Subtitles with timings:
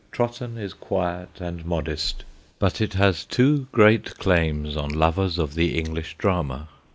[0.11, 2.23] Trotton is quiet and modest,
[2.57, 6.67] but it has two great claims on lovers of the English drama.